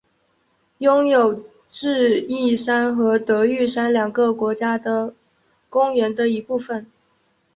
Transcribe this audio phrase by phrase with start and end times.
[0.79, 4.81] 拥有智异山和德裕山两个国家
[5.69, 6.87] 公园的一部份。